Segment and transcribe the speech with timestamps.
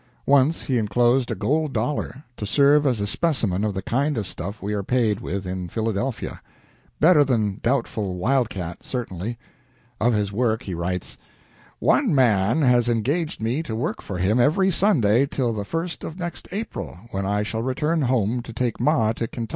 [0.25, 4.25] Once he inclosed a gold dollar, "to serve as a specimen of the kind of
[4.25, 6.41] stuff we are paid with in Philadelphia."
[6.99, 9.37] Better than doubtful "wild cat," certainly.
[9.99, 11.19] Of his work he writes:
[11.77, 16.17] "One man has engaged me to work for him every Sunday till the first of
[16.17, 19.47] next April, when I shall return home to take Ma to Ky..